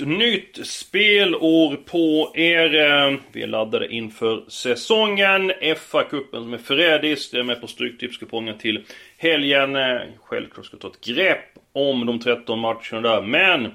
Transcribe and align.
Gott 0.00 0.08
nytt 0.08 0.66
spelår 0.66 1.76
på 1.76 2.32
er! 2.34 3.20
Vi 3.32 3.42
är 3.42 3.46
laddade 3.46 3.88
inför 3.88 4.44
säsongen. 4.48 5.52
FA-cupen 5.60 6.42
som 6.42 6.54
är 6.54 6.58
förrädisk. 6.58 7.32
Det 7.32 7.38
är 7.38 7.42
med 7.42 7.60
på 7.60 7.66
Stryktipskupongen 7.66 8.58
till 8.58 8.84
helgen. 9.16 9.76
Självklart 10.20 10.66
ska 10.66 10.76
vi 10.76 10.80
ta 10.80 10.88
ett 10.88 11.04
grepp 11.04 11.58
om 11.72 12.06
de 12.06 12.18
13 12.20 12.58
matcherna 12.58 13.00
där. 13.00 13.22
Men 13.22 13.68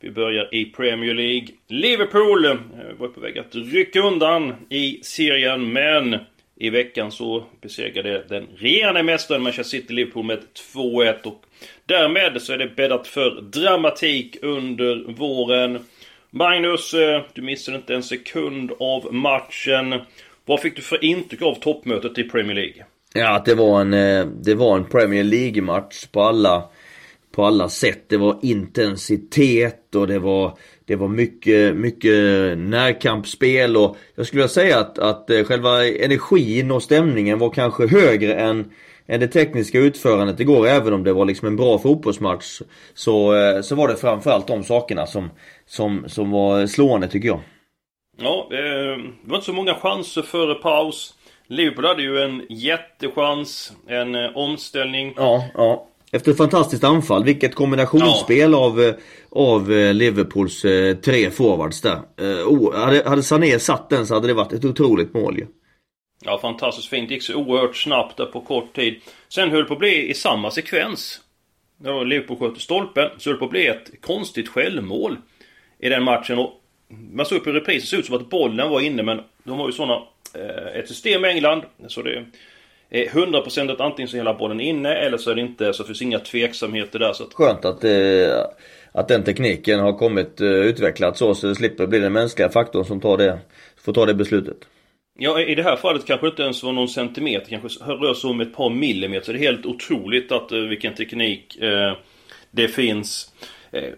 vi 0.00 0.10
börjar 0.10 0.54
i 0.54 0.64
Premier 0.64 1.14
League. 1.14 1.48
Liverpool 1.68 2.44
eh, 2.44 2.54
var 2.98 3.08
på 3.08 3.20
väg 3.20 3.38
att 3.38 3.54
rycka 3.54 4.00
undan 4.00 4.54
i 4.68 5.00
serien 5.02 5.72
men 5.72 6.16
i 6.56 6.70
veckan 6.70 7.12
så 7.12 7.44
besegrade 7.60 8.24
den 8.28 8.46
regerande 8.56 9.02
mästaren 9.02 9.42
Manchester 9.42 9.78
City 9.78 9.92
Liverpool 9.92 10.24
med 10.24 10.40
2-1 10.74 11.22
och 11.22 11.44
därmed 11.86 12.42
så 12.42 12.52
är 12.52 12.58
det 12.58 12.76
bäddat 12.76 13.06
för 13.06 13.40
dramatik 13.40 14.36
under 14.42 15.12
våren. 15.12 15.78
Magnus, 16.30 16.94
eh, 16.94 17.22
du 17.32 17.42
missade 17.42 17.76
inte 17.76 17.94
en 17.94 18.02
sekund 18.02 18.72
av 18.78 19.14
matchen. 19.14 20.00
Vad 20.44 20.60
fick 20.60 20.76
du 20.76 20.82
för 20.82 21.04
intryck 21.04 21.42
av 21.42 21.54
toppmötet 21.54 22.18
i 22.18 22.24
Premier 22.24 22.54
League? 22.54 22.84
Ja, 23.14 23.36
att 23.36 23.44
det 23.44 23.54
var 23.54 23.80
en, 23.80 23.94
eh, 23.94 24.26
det 24.26 24.54
var 24.54 24.76
en 24.76 24.84
Premier 24.84 25.24
League-match 25.24 26.06
på 26.06 26.22
alla, 26.22 26.64
på 27.34 27.44
alla 27.44 27.68
sätt. 27.68 28.04
Det 28.08 28.16
var 28.16 28.38
intensitet 28.42 29.94
och 29.94 30.06
det 30.06 30.18
var 30.18 30.58
det 30.84 30.96
var 30.96 31.08
mycket, 31.08 31.76
mycket 31.76 32.12
närkampsspel 32.58 33.76
och 33.76 33.96
jag 34.14 34.26
skulle 34.26 34.42
vilja 34.42 34.48
säga 34.48 34.78
att, 34.78 34.98
att 34.98 35.30
eh, 35.30 35.44
själva 35.44 35.86
energin 35.86 36.70
och 36.70 36.82
stämningen 36.82 37.38
var 37.38 37.50
kanske 37.50 37.86
högre 37.86 38.34
än 38.34 38.70
det 39.18 39.28
tekniska 39.28 39.78
utförandet 39.78 40.40
igår. 40.40 40.66
Även 40.66 40.92
om 40.92 41.04
det 41.04 41.12
var 41.12 41.24
liksom 41.24 41.48
en 41.48 41.56
bra 41.56 41.78
fotbollsmatch 41.78 42.60
så, 42.94 43.34
eh, 43.34 43.60
så 43.60 43.74
var 43.74 43.88
det 43.88 43.96
framförallt 43.96 44.46
de 44.46 44.64
sakerna 44.64 45.06
som, 45.06 45.30
som, 45.66 46.04
som 46.06 46.30
var 46.30 46.66
slående 46.66 47.08
tycker 47.08 47.28
jag. 47.28 47.40
Ja, 48.18 48.48
eh, 48.52 48.58
det 49.24 49.30
var 49.30 49.36
inte 49.36 49.46
så 49.46 49.52
många 49.52 49.74
chanser 49.74 50.22
före 50.22 50.54
paus. 50.54 51.14
Liverpool 51.46 51.84
hade 51.84 52.02
ju 52.02 52.18
en 52.18 52.46
jättechans, 52.48 53.72
en 53.88 54.14
omställning. 54.34 55.14
Ja, 55.16 55.44
ja. 55.54 55.88
Efter 56.14 56.30
ett 56.30 56.36
fantastiskt 56.36 56.84
anfall, 56.84 57.24
vilket 57.24 57.54
kombinationsspel 57.54 58.52
ja. 58.52 58.58
av, 58.58 58.80
eh, 58.80 58.94
av 59.30 59.72
eh, 59.72 59.94
Liverpools 59.94 60.64
eh, 60.64 60.96
tre 60.96 61.30
forwards 61.30 61.80
där. 61.80 61.98
Oh, 62.46 62.74
hade, 62.74 63.08
hade 63.08 63.22
Sané 63.22 63.58
satt 63.58 63.90
den 63.90 64.06
så 64.06 64.14
hade 64.14 64.26
det 64.26 64.34
varit 64.34 64.52
ett 64.52 64.64
otroligt 64.64 65.14
mål 65.14 65.38
ju. 65.38 65.46
Ja, 66.24 66.38
fantastiskt 66.38 66.88
fint. 66.88 67.08
Det 67.08 67.14
gick 67.14 67.22
så 67.22 67.34
oerhört 67.34 67.76
snabbt 67.76 68.16
där 68.16 68.26
på 68.26 68.40
kort 68.40 68.76
tid. 68.76 69.00
Sen 69.28 69.50
höll 69.50 69.60
det 69.60 69.68
på 69.68 69.72
att 69.74 69.78
bli 69.78 70.10
i 70.10 70.14
samma 70.14 70.50
sekvens. 70.50 71.20
När 71.78 72.04
Liverpool 72.04 72.38
sköt 72.38 72.60
stolpen, 72.60 73.10
så 73.18 73.30
höll 73.30 73.34
det 73.34 73.38
på 73.38 73.44
att 73.44 73.50
bli 73.50 73.66
ett 73.66 73.90
konstigt 74.00 74.48
självmål. 74.48 75.16
I 75.78 75.88
den 75.88 76.02
matchen. 76.02 76.38
Och 76.38 76.52
man 77.12 77.26
såg 77.26 77.44
på 77.44 77.50
reprisen, 77.50 77.80
det 77.80 77.86
såg 77.86 77.98
ut 77.98 78.06
som 78.06 78.16
att 78.16 78.30
bollen 78.30 78.70
var 78.70 78.80
inne 78.80 79.02
men 79.02 79.20
de 79.44 79.58
har 79.58 79.66
ju 79.66 79.72
såna... 79.72 80.02
Eh, 80.34 80.78
ett 80.78 80.88
system 80.88 81.24
i 81.24 81.28
England, 81.28 81.62
så 81.86 82.02
det 82.02 82.24
100% 82.90 83.72
att 83.72 83.80
antingen 83.80 84.08
så 84.08 84.16
är 84.16 84.18
hela 84.18 84.34
bollen 84.34 84.60
inne 84.60 84.94
eller 84.94 85.18
så 85.18 85.30
är 85.30 85.34
det 85.34 85.40
inte, 85.40 85.72
så 85.72 85.82
det 85.82 85.86
finns 85.86 86.02
inga 86.02 86.18
tveksamheter 86.18 86.98
där. 86.98 87.12
Så 87.12 87.24
att... 87.24 87.34
Skönt 87.34 87.64
att, 87.64 87.84
eh, 87.84 88.44
att 88.92 89.08
den 89.08 89.24
tekniken 89.24 89.80
har 89.80 89.92
kommit 89.92 90.40
eh, 90.40 90.48
utvecklats 90.48 91.18
så, 91.18 91.34
så 91.34 91.46
det 91.46 91.54
slipper 91.54 91.86
bli 91.86 91.98
den 91.98 92.12
mänskliga 92.12 92.48
faktorn 92.48 92.84
som 92.84 93.00
tar 93.00 93.16
det, 93.16 93.38
får 93.76 93.92
ta 93.92 94.06
det 94.06 94.14
beslutet. 94.14 94.56
Ja, 95.18 95.40
i 95.40 95.54
det 95.54 95.62
här 95.62 95.76
fallet 95.76 96.06
kanske 96.06 96.26
det 96.26 96.30
inte 96.30 96.42
ens 96.42 96.62
var 96.62 96.72
någon 96.72 96.88
centimeter, 96.88 97.50
kanske 97.50 97.84
rör 97.84 98.14
sig 98.14 98.30
om 98.30 98.40
ett 98.40 98.54
par 98.54 98.70
millimeter. 98.70 99.26
Så 99.26 99.32
det 99.32 99.38
är 99.38 99.52
helt 99.52 99.66
otroligt 99.66 100.32
att 100.32 100.52
eh, 100.52 100.58
vilken 100.58 100.94
teknik 100.94 101.56
eh, 101.56 101.96
det 102.50 102.68
finns. 102.68 103.34
Eh, 103.72 103.92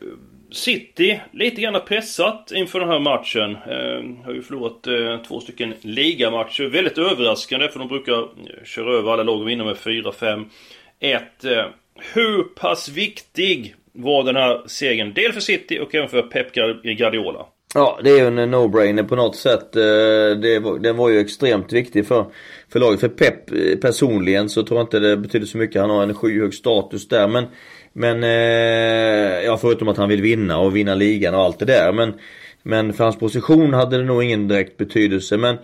City, 0.50 1.20
lite 1.32 1.60
grann 1.60 1.80
pressat 1.86 2.52
inför 2.54 2.80
den 2.80 2.88
här 2.88 3.00
matchen. 3.00 3.50
Eh, 3.50 4.24
har 4.24 4.32
ju 4.32 4.42
förlorat 4.42 4.86
eh, 4.86 5.22
två 5.28 5.40
stycken 5.40 5.74
ligamatcher. 5.80 6.64
Väldigt 6.64 6.98
överraskande 6.98 7.68
för 7.68 7.78
de 7.78 7.88
brukar 7.88 8.18
eh, 8.22 8.64
köra 8.64 8.94
över 8.94 9.12
alla 9.12 9.22
lag 9.22 9.40
och 9.40 9.48
vinna 9.48 9.64
med 9.64 9.76
4-5-1. 9.76 10.44
Eh, 11.00 11.66
hur 12.14 12.42
pass 12.42 12.88
viktig 12.88 13.74
var 13.92 14.24
den 14.24 14.36
här 14.36 14.62
segern? 14.66 15.12
Dels 15.14 15.34
för 15.34 15.40
City 15.40 15.78
och 15.78 15.94
även 15.94 16.08
för 16.08 16.22
Pep 16.22 16.52
Guardiola. 16.98 17.46
Ja, 17.74 18.00
det 18.04 18.10
är 18.10 18.16
ju 18.16 18.26
en 18.26 18.54
no-brainer 18.54 19.02
på 19.02 19.16
något 19.16 19.36
sätt. 19.36 19.76
Eh, 19.76 19.82
det 20.42 20.58
var, 20.62 20.78
den 20.78 20.96
var 20.96 21.08
ju 21.08 21.20
extremt 21.20 21.72
viktig 21.72 22.06
för, 22.06 22.26
för 22.68 22.80
laget. 22.80 23.00
För 23.00 23.08
Pep 23.08 23.50
eh, 23.50 23.78
personligen 23.80 24.48
så 24.48 24.62
tror 24.62 24.78
jag 24.78 24.84
inte 24.84 24.98
det 24.98 25.16
betyder 25.16 25.46
så 25.46 25.58
mycket. 25.58 25.80
Han 25.80 25.90
har 25.90 26.02
en 26.02 26.14
skyhög 26.14 26.54
status 26.54 27.08
där. 27.08 27.28
Men 27.28 27.46
men, 27.96 28.24
eh, 28.24 29.44
ja 29.44 29.56
förutom 29.56 29.88
att 29.88 29.96
han 29.96 30.08
vill 30.08 30.22
vinna 30.22 30.58
och 30.58 30.76
vinna 30.76 30.94
ligan 30.94 31.34
och 31.34 31.40
allt 31.40 31.58
det 31.58 31.64
där. 31.64 31.92
Men, 31.92 32.14
men 32.62 32.92
för 32.92 33.04
hans 33.04 33.18
position 33.18 33.74
hade 33.74 33.98
det 33.98 34.04
nog 34.04 34.24
ingen 34.24 34.48
direkt 34.48 34.76
betydelse. 34.76 35.36
Men, 35.36 35.56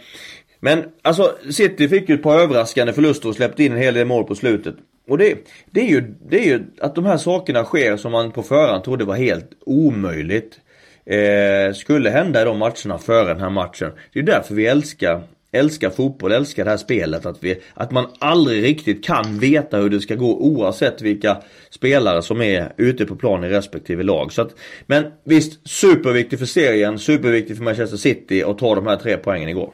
men 0.60 0.84
alltså 1.02 1.34
City 1.50 1.88
fick 1.88 2.08
ju 2.08 2.14
ett 2.14 2.22
par 2.22 2.38
överraskande 2.38 2.92
förluster 2.92 3.28
och 3.28 3.34
släppte 3.34 3.64
in 3.64 3.72
en 3.72 3.78
hel 3.78 3.94
del 3.94 4.06
mål 4.06 4.24
på 4.24 4.34
slutet. 4.34 4.74
Och 5.08 5.18
det, 5.18 5.34
det, 5.70 5.80
är 5.80 5.88
ju, 5.88 6.14
det 6.28 6.38
är 6.38 6.46
ju 6.46 6.64
att 6.80 6.94
de 6.94 7.04
här 7.04 7.16
sakerna 7.16 7.64
sker 7.64 7.96
som 7.96 8.12
man 8.12 8.30
på 8.30 8.42
förhand 8.42 8.84
trodde 8.84 9.04
var 9.04 9.16
helt 9.16 9.50
omöjligt. 9.66 10.60
Eh, 11.06 11.74
skulle 11.74 12.10
hända 12.10 12.42
i 12.42 12.44
de 12.44 12.58
matcherna 12.58 12.98
före 12.98 13.28
den 13.28 13.40
här 13.40 13.50
matchen. 13.50 13.92
Det 14.12 14.18
är 14.18 14.22
därför 14.22 14.54
vi 14.54 14.66
älskar 14.66 15.22
älskar 15.52 15.90
fotboll, 15.90 16.32
älskar 16.32 16.64
det 16.64 16.70
här 16.70 16.76
spelet. 16.76 17.26
Att, 17.26 17.36
vi, 17.40 17.60
att 17.74 17.90
man 17.90 18.06
aldrig 18.18 18.64
riktigt 18.64 19.04
kan 19.04 19.38
veta 19.38 19.76
hur 19.76 19.90
det 19.90 20.00
ska 20.00 20.14
gå 20.14 20.38
oavsett 20.38 21.02
vilka 21.02 21.36
spelare 21.70 22.22
som 22.22 22.42
är 22.42 22.72
ute 22.76 23.06
på 23.06 23.16
plan 23.16 23.44
i 23.44 23.48
respektive 23.48 24.02
lag. 24.02 24.32
Så 24.32 24.42
att, 24.42 24.54
men 24.86 25.12
visst, 25.24 25.68
superviktigt 25.68 26.40
för 26.40 26.46
serien, 26.46 26.98
superviktigt 26.98 27.58
för 27.58 27.64
Manchester 27.64 27.96
City 27.96 28.42
att 28.42 28.58
ta 28.58 28.74
de 28.74 28.86
här 28.86 28.96
tre 28.96 29.16
poängen 29.16 29.48
igår. 29.48 29.72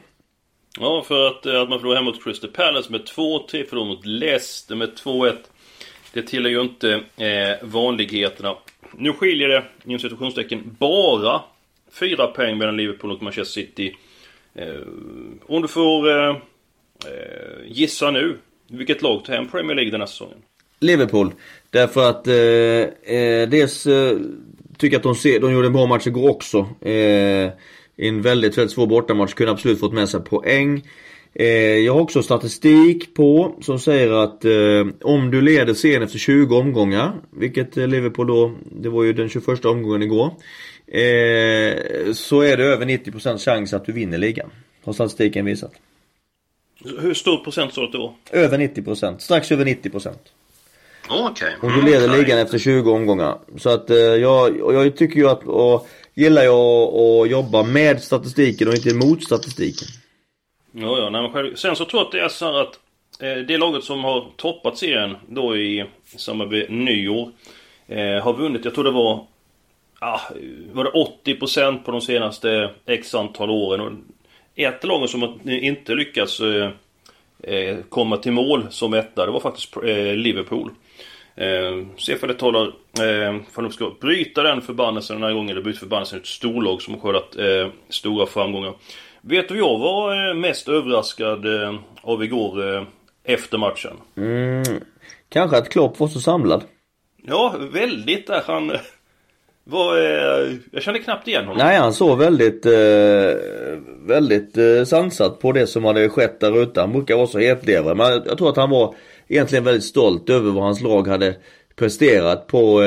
Ja, 0.79 1.03
för 1.07 1.27
att, 1.27 1.45
att 1.45 1.69
man 1.69 1.79
förlorar 1.79 1.95
hemma 1.95 2.11
mot 2.11 2.23
Crystal 2.23 2.49
Palace 2.49 2.91
med 2.91 3.01
2-3, 3.01 3.69
förlorar 3.69 3.87
mot 3.87 4.05
Leicester 4.05 4.75
med 4.75 4.89
2-1. 4.89 5.33
Det 6.13 6.21
tillhör 6.21 6.51
ju 6.51 6.61
inte 6.61 6.93
eh, 7.17 7.67
vanligheterna. 7.67 8.55
Nu 8.97 9.13
skiljer 9.13 9.47
det, 9.47 9.63
inom 9.85 9.99
situationstecken, 9.99 10.75
bara 10.79 11.41
fyra 11.91 12.27
poäng 12.27 12.57
mellan 12.57 12.77
Liverpool 12.77 13.11
och 13.11 13.23
Manchester 13.23 13.61
City. 13.61 13.95
Eh, 14.55 14.81
om 15.45 15.61
du 15.61 15.67
får 15.67 16.09
eh, 16.09 16.29
eh 16.29 16.35
gissa 17.67 18.11
nu, 18.11 18.37
vilket 18.67 19.01
lag 19.01 19.25
tar 19.25 19.33
hem 19.33 19.47
Premier 19.47 19.75
League 19.75 19.91
den 19.91 20.01
här 20.01 20.07
säsongen? 20.07 20.37
Liverpool. 20.79 21.33
Därför 21.69 22.09
att 22.09 22.27
eh, 22.27 22.35
eh 23.15 23.49
dels 23.49 23.87
eh, 23.87 24.17
tycker 24.77 24.95
jag 24.95 24.99
att 24.99 25.03
de, 25.03 25.15
ser, 25.15 25.39
de 25.39 25.53
gjorde 25.53 25.67
en 25.67 25.73
bra 25.73 25.85
match 25.85 26.07
igår 26.07 26.29
också. 26.29 26.57
Eh, 26.81 27.51
en 27.97 28.21
väldigt, 28.21 28.57
väldigt 28.57 28.71
svår 28.71 28.87
bortamatch. 28.87 29.33
Kunde 29.33 29.51
absolut 29.51 29.79
fått 29.79 29.93
med 29.93 30.09
sig 30.09 30.23
poäng. 30.23 30.83
Eh, 31.39 31.77
jag 31.77 31.93
har 31.93 32.01
också 32.01 32.23
statistik 32.23 33.13
på 33.13 33.55
som 33.61 33.79
säger 33.79 34.11
att 34.11 34.45
eh, 34.45 34.85
om 35.01 35.31
du 35.31 35.41
leder 35.41 35.73
serien 35.73 36.03
efter 36.03 36.17
20 36.19 36.57
omgångar, 36.57 37.13
vilket 37.31 37.75
Liverpool 37.75 38.27
då, 38.27 38.55
det 38.71 38.89
var 38.89 39.03
ju 39.03 39.13
den 39.13 39.29
21 39.29 39.65
omgången 39.65 40.03
igår. 40.03 40.25
Eh, 40.87 42.13
så 42.13 42.41
är 42.41 42.57
det 42.57 42.63
över 42.63 42.85
90% 42.85 43.37
chans 43.37 43.73
att 43.73 43.85
du 43.85 43.91
vinner 43.91 44.17
ligan. 44.17 44.49
Har 44.83 44.93
statistiken 44.93 45.45
visat. 45.45 45.71
Hur 46.99 47.13
stor 47.13 47.37
procent 47.37 47.73
sa 47.73 47.81
du 47.81 47.87
att 47.87 47.91
det 47.91 47.97
var? 47.97 48.13
Över 48.31 48.57
90%. 48.57 49.17
Strax 49.17 49.51
över 49.51 49.65
90%. 49.65 50.13
Okej. 51.09 51.25
Okay. 51.31 51.53
Och 51.61 51.71
du 51.71 51.91
leder 51.91 52.07
mm, 52.07 52.19
ligan 52.19 52.39
efter 52.39 52.57
20 52.57 52.91
omgångar. 52.91 53.37
Så 53.57 53.69
att 53.69 53.89
eh, 53.89 53.97
jag, 53.97 54.57
jag 54.59 54.97
tycker 54.97 55.15
ju 55.15 55.29
att, 55.29 55.43
och 55.43 55.87
gillar 56.13 56.43
jag 56.43 56.93
att 56.93 57.29
jobba 57.29 57.63
med 57.63 58.01
statistiken 58.01 58.67
och 58.67 58.75
inte 58.75 58.93
mot 58.93 59.23
statistiken. 59.23 59.87
Ja, 60.79 60.99
ja, 60.99 61.09
nej, 61.09 61.21
men 61.21 61.31
själv. 61.31 61.55
Sen 61.55 61.75
så 61.75 61.85
tror 61.85 61.99
jag 61.99 62.05
att 62.05 62.11
det 62.11 62.19
är 62.19 62.29
så 62.29 62.45
här 62.45 62.61
att 62.61 62.79
eh, 63.19 63.45
det 63.47 63.57
laget 63.57 63.83
som 63.83 64.03
har 64.03 64.25
toppat 64.35 64.77
serien 64.77 65.17
då 65.27 65.57
i, 65.57 65.79
i 66.13 66.17
samband 66.17 66.51
med 66.51 66.69
nyår 66.69 67.31
eh, 67.87 68.23
har 68.23 68.33
vunnit, 68.33 68.65
jag 68.65 68.73
tror 68.73 68.83
det 68.83 68.91
var 68.91 69.25
ah, 69.99 70.19
var 70.71 70.83
det 70.83 70.91
80% 71.25 71.83
på 71.83 71.91
de 71.91 72.01
senaste 72.01 72.69
x 72.85 73.15
antal 73.15 73.49
åren. 73.49 73.81
Och 73.81 73.91
ett 74.55 74.83
lag 74.83 75.09
som 75.09 75.39
inte 75.45 75.95
lyckats 75.95 76.39
eh, 76.39 76.71
eh, 77.43 77.77
komma 77.89 78.17
till 78.17 78.31
mål 78.31 78.67
som 78.69 78.93
etta. 78.93 79.25
Det 79.25 79.31
var 79.31 79.39
faktiskt 79.39 79.77
eh, 79.77 80.15
Liverpool. 80.15 80.71
Eh, 81.35 81.85
se 81.97 82.17
för 82.17 82.27
det 82.27 82.33
talar 82.33 82.65
eh, 82.67 83.41
för 83.51 83.63
att 83.63 83.69
de 83.69 83.71
ska 83.71 83.91
bryta 84.01 84.43
den 84.43 84.61
förbannelsen 84.61 85.15
den 85.15 85.23
här 85.23 85.33
gången. 85.33 85.49
Eller 85.49 85.61
bryta 85.61 85.79
förbannelsen 85.79 86.19
ett 86.19 86.27
storlag 86.27 86.81
som 86.81 86.93
har 86.93 87.01
skördat 87.01 87.35
eh, 87.35 87.67
stora 87.89 88.25
framgångar. 88.25 88.73
Vet 89.21 89.47
du 89.47 89.53
vad 89.53 89.71
jag 89.71 89.79
var 89.79 90.29
eh, 90.29 90.35
mest 90.35 90.69
överraskad 90.69 91.45
eh, 91.45 91.75
av 92.01 92.23
igår 92.23 92.75
eh, 92.75 92.83
efter 93.23 93.57
matchen? 93.57 93.93
Mm, 94.17 94.63
kanske 95.29 95.57
att 95.57 95.69
Klopp 95.69 95.99
var 95.99 96.07
så 96.07 96.19
samlad. 96.19 96.63
Ja, 97.23 97.55
väldigt 97.71 98.27
där 98.27 98.43
han 98.47 98.71
var, 99.63 99.97
jag 100.71 100.83
kände 100.83 100.99
knappt 100.99 101.27
igen 101.27 101.45
honom. 101.45 101.57
Nej, 101.57 101.77
han 101.77 101.93
såg 101.93 102.17
väldigt, 102.17 102.65
väldigt 104.07 104.87
sansat 104.87 105.39
på 105.39 105.51
det 105.51 105.67
som 105.67 105.85
hade 105.85 106.09
skett 106.09 106.39
där 106.39 106.61
ute. 106.61 106.81
Han 106.81 106.91
brukar 106.91 107.15
vara 107.15 107.27
så 107.27 107.39
hetlevrad. 107.39 107.97
Men 107.97 108.23
jag 108.25 108.37
tror 108.37 108.49
att 108.49 108.57
han 108.57 108.69
var 108.69 108.95
egentligen 109.27 109.63
väldigt 109.63 109.83
stolt 109.83 110.29
över 110.29 110.51
vad 110.51 110.63
hans 110.63 110.81
lag 110.81 111.07
hade 111.07 111.35
presterat 111.75 112.47
på, 112.47 112.81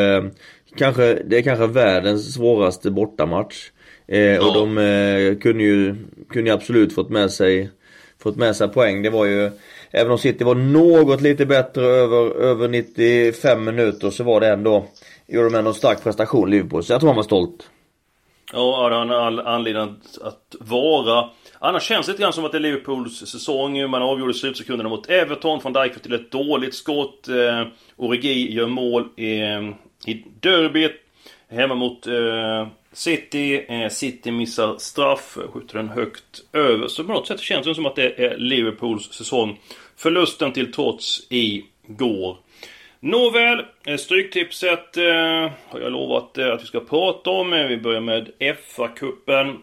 kanske, 0.77 1.15
det 1.15 1.39
är 1.39 1.43
kanske 1.43 1.67
världens 1.67 2.35
svåraste 2.35 2.91
bortamatch. 2.91 3.71
Eh. 4.11 4.47
Och 4.47 4.55
de 4.55 4.79
eh, 4.79 5.39
kunde 5.39 5.65
ju, 5.65 5.97
kunde 6.29 6.51
ju 6.51 6.55
absolut 6.55 6.95
fått 6.95 7.11
med 7.11 7.31
sig, 7.31 7.71
fått 8.23 8.37
med 8.37 8.57
sig 8.57 8.69
poäng. 8.69 9.03
Det 9.03 9.11
var 9.11 9.25
ju 9.25 9.51
Även 9.93 10.13
om 10.13 10.19
City 10.19 10.45
var 10.45 10.55
något 10.55 11.21
lite 11.21 11.47
bättre 11.47 11.85
över, 11.87 12.43
över 12.43 12.69
95 12.69 13.65
minuter 13.65 14.11
så 14.11 14.25
var 14.25 14.41
det 14.41 14.49
ändå 14.49 14.87
Gjorde 15.33 15.49
de 15.49 15.55
ändå 15.59 15.71
en 15.71 15.75
stark 15.75 16.03
prestation 16.03 16.51
Liverpool, 16.51 16.85
så 16.85 16.93
jag 16.93 17.01
tror 17.01 17.09
han 17.11 17.17
var 17.17 17.23
stolt. 17.23 17.71
Ja, 18.53 18.91
han 18.93 19.09
har 19.09 19.17
all 19.17 19.41
anledning 19.41 19.83
att, 19.83 20.23
att 20.23 20.57
vara. 20.61 21.31
Annars 21.59 21.83
känns 21.83 22.07
det 22.07 22.13
lite 22.13 22.23
grann 22.23 22.33
som 22.33 22.45
att 22.45 22.53
det 22.53 22.59
är 22.59 22.61
Liverpools 22.61 23.19
säsong. 23.19 23.91
Man 23.91 24.03
avgjorde 24.03 24.35
slutsekunderna 24.35 24.89
mot 24.89 25.11
Everton. 25.11 25.61
Van 25.65 25.73
Dijk 25.73 26.03
till 26.03 26.15
ett 26.15 26.31
dåligt 26.31 26.75
skott. 26.75 27.29
Eh, 27.29 27.67
Origi 27.97 28.53
gör 28.53 28.67
mål 28.67 29.09
i, 29.17 29.31
i 30.07 30.25
derbyt. 30.41 30.93
Hemma 31.49 31.75
mot 31.75 32.07
eh, 32.07 32.69
City. 32.93 33.65
Eh, 33.69 33.89
City 33.89 34.31
missar 34.31 34.79
straff. 34.79 35.39
Skjuter 35.53 35.77
den 35.77 35.89
högt 35.89 36.43
över. 36.53 36.89
Så 36.89 37.05
på 37.05 37.13
något 37.13 37.27
sätt 37.27 37.41
känns 37.41 37.67
det 37.67 37.75
som 37.75 37.87
att 37.87 37.97
det 37.97 38.25
är 38.25 38.37
Liverpools 38.37 39.13
säsong. 39.13 39.59
Förlusten 39.97 40.53
till 40.53 40.73
trots 40.73 41.27
igår. 41.29 42.37
Nåväl, 43.01 43.65
eh, 43.87 43.97
Stryktipset 43.97 44.97
eh, 44.97 45.51
har 45.69 45.81
jag 45.81 45.93
lovat 45.93 46.39
eh, 46.39 46.53
att 46.53 46.63
vi 46.63 46.67
ska 46.67 46.81
prata 46.81 47.31
om. 47.31 47.53
Eh, 47.53 47.67
vi 47.67 47.77
börjar 47.77 48.01
med 48.01 48.31
FA-cupen. 48.39 49.57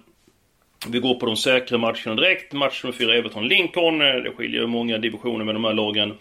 Vi 0.87 0.99
går 0.99 1.15
på 1.15 1.25
de 1.25 1.35
säkra 1.37 1.77
matcherna 1.77 2.15
direkt. 2.15 2.53
Match 2.53 2.83
nummer 2.83 2.97
4 2.97 3.15
Everton-Lincoln. 3.15 4.01
Eh, 4.01 4.23
det 4.23 4.31
skiljer 4.37 4.67
många 4.67 4.97
divisioner 4.97 5.45
med 5.45 5.55
de 5.55 5.63
här 5.63 5.73
lagen. 5.73 6.13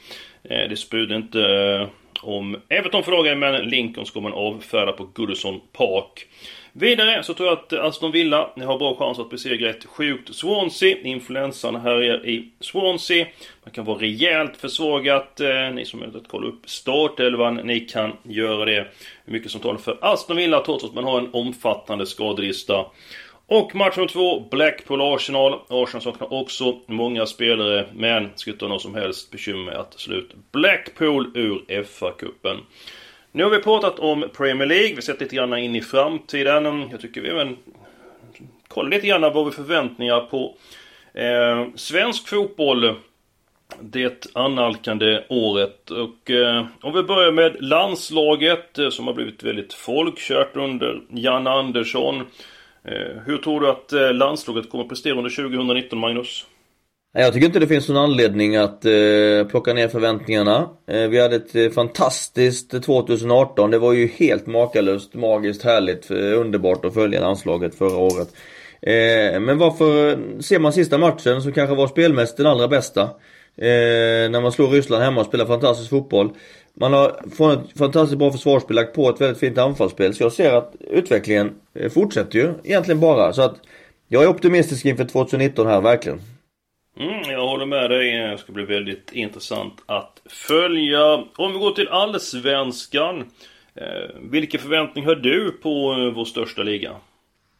Det 0.42 0.78
spudde 0.78 1.16
inte 1.16 1.88
om 2.22 2.56
Everton 2.68 3.02
för 3.02 3.12
dagen, 3.12 3.38
men 3.38 3.68
Lincoln 3.68 4.06
ska 4.06 4.20
man 4.20 4.32
avfärda 4.32 4.92
på 4.92 5.04
Goodison 5.04 5.60
Park. 5.72 6.26
Vidare 6.78 7.22
så 7.22 7.34
tror 7.34 7.48
jag 7.48 7.58
att 7.58 7.72
Aston 7.72 8.12
Villa 8.12 8.50
har 8.56 8.78
bra 8.78 8.96
chans 8.96 9.18
att 9.18 9.30
besegra 9.30 9.70
ett 9.70 9.84
sjukt 9.84 10.34
Swansea. 10.34 10.96
Influensan 11.02 11.76
härjar 11.76 12.26
i 12.26 12.48
Swansea. 12.60 13.26
Man 13.64 13.72
kan 13.72 13.84
vara 13.84 13.98
rejält 13.98 14.56
försvagat. 14.56 15.40
Eh, 15.40 15.70
ni 15.74 15.84
som 15.84 16.00
har 16.00 16.06
att 16.06 16.28
kolla 16.28 16.46
upp 16.46 16.70
startelvan, 16.70 17.54
ni 17.54 17.80
kan 17.80 18.12
göra 18.22 18.64
det. 18.64 18.86
Mycket 19.24 19.50
som 19.50 19.60
talar 19.60 19.78
för 19.78 19.98
Aston 20.00 20.36
Villa 20.36 20.60
trots 20.60 20.84
att 20.84 20.94
man 20.94 21.04
har 21.04 21.18
en 21.18 21.30
omfattande 21.32 22.06
skadelista. 22.06 22.86
Och 23.46 23.74
match 23.74 23.96
nummer 23.96 24.08
två, 24.08 24.48
Blackpool-Arsenal. 24.50 25.60
Arsenal 25.68 26.02
saknar 26.02 26.32
också 26.32 26.80
många 26.86 27.26
spelare, 27.26 27.86
men 27.94 28.30
ska 28.34 28.50
inte 28.50 28.64
ha 28.64 28.72
något 28.72 28.82
som 28.82 28.94
helst 28.94 29.30
bekymmer 29.30 29.64
med 29.64 29.76
att 29.76 30.00
slå 30.00 30.14
ut 30.16 30.30
Blackpool 30.52 31.30
ur 31.34 31.64
FA-cupen. 31.68 32.56
Nu 33.32 33.42
har 33.42 33.50
vi 33.50 33.58
pratat 33.58 33.98
om 33.98 34.28
Premier 34.36 34.66
League, 34.66 34.88
vi 34.88 34.94
har 34.94 35.00
sett 35.00 35.20
lite 35.20 35.36
grann 35.36 35.58
in 35.58 35.76
i 35.76 35.80
framtiden. 35.80 36.88
Jag 36.90 37.00
tycker 37.00 37.20
vi 37.20 37.28
även 37.28 37.56
kollar 38.68 38.90
lite 38.90 39.06
grann 39.06 39.20
vad 39.20 39.46
vi 39.46 39.50
förväntningar 39.50 40.20
på 40.20 40.54
eh, 41.14 41.66
svensk 41.74 42.28
fotboll 42.28 42.94
det 43.80 44.26
annalkande 44.32 45.22
året. 45.28 45.90
Och 45.90 46.30
eh, 46.30 46.66
om 46.80 46.92
vi 46.92 47.02
börjar 47.02 47.32
med 47.32 47.56
landslaget 47.60 48.78
eh, 48.78 48.88
som 48.88 49.06
har 49.06 49.14
blivit 49.14 49.42
väldigt 49.42 49.74
folkkärt 49.74 50.56
under 50.56 51.00
Jan 51.08 51.46
Andersson. 51.46 52.20
Eh, 52.84 53.22
hur 53.26 53.38
tror 53.38 53.60
du 53.60 53.68
att 53.68 53.92
eh, 53.92 54.12
landslaget 54.12 54.70
kommer 54.70 54.84
att 54.84 54.90
prestera 54.90 55.14
under 55.14 55.30
2019, 55.30 55.98
Magnus? 55.98 56.46
Jag 57.18 57.32
tycker 57.32 57.46
inte 57.46 57.58
det 57.58 57.66
finns 57.66 57.88
någon 57.88 57.96
anledning 57.96 58.56
att 58.56 58.84
eh, 58.84 59.46
plocka 59.50 59.72
ner 59.72 59.88
förväntningarna. 59.88 60.68
Eh, 60.86 61.08
vi 61.08 61.20
hade 61.20 61.36
ett 61.36 61.54
eh, 61.54 61.70
fantastiskt 61.70 62.74
eh, 62.74 62.80
2018. 62.80 63.70
Det 63.70 63.78
var 63.78 63.92
ju 63.92 64.06
helt 64.06 64.46
makalöst, 64.46 65.14
magiskt, 65.14 65.62
härligt, 65.62 66.10
eh, 66.10 66.16
underbart 66.16 66.84
att 66.84 66.94
följa 66.94 67.20
landslaget 67.20 67.74
förra 67.74 67.96
året. 67.96 68.28
Eh, 68.82 69.40
men 69.40 69.58
varför 69.58 70.18
ser 70.42 70.58
man 70.58 70.72
sista 70.72 70.98
matchen 70.98 71.42
som 71.42 71.52
kanske 71.52 71.74
var 71.74 71.86
spelmässigt 71.86 72.36
den 72.36 72.46
allra 72.46 72.68
bästa? 72.68 73.02
Eh, 73.56 74.30
när 74.30 74.40
man 74.40 74.52
slår 74.52 74.68
Ryssland 74.68 75.02
hemma 75.02 75.20
och 75.20 75.26
spelar 75.26 75.46
fantastisk 75.46 75.90
fotboll. 75.90 76.30
Man 76.74 76.92
har 76.92 77.20
fått 77.36 77.70
ett 77.70 77.78
fantastiskt 77.78 78.18
bra 78.18 78.32
försvarsspel, 78.32 78.76
lagt 78.76 78.94
på 78.94 79.10
ett 79.10 79.20
väldigt 79.20 79.38
fint 79.38 79.58
anfallsspel. 79.58 80.14
Så 80.14 80.22
jag 80.22 80.32
ser 80.32 80.52
att 80.52 80.74
utvecklingen 80.90 81.54
fortsätter 81.90 82.38
ju 82.38 82.54
egentligen 82.64 83.00
bara. 83.00 83.32
Så 83.32 83.42
att 83.42 83.56
jag 84.08 84.22
är 84.22 84.28
optimistisk 84.28 84.84
inför 84.84 85.04
2019 85.04 85.66
här, 85.66 85.80
verkligen. 85.80 86.20
Mm, 87.00 87.30
jag 87.30 87.46
håller 87.46 87.66
med 87.66 87.90
dig. 87.90 88.30
Det 88.30 88.38
ska 88.38 88.52
bli 88.52 88.64
väldigt 88.64 89.12
intressant 89.12 89.82
att 89.86 90.22
följa. 90.30 91.14
Om 91.36 91.52
vi 91.52 91.58
går 91.58 91.70
till 91.70 91.88
Allsvenskan. 91.88 93.24
Eh, 93.74 94.16
vilken 94.30 94.60
förväntning 94.60 95.06
har 95.06 95.14
du 95.14 95.50
på 95.50 95.92
eh, 95.92 96.14
vår 96.14 96.24
största 96.24 96.62
liga? 96.62 96.90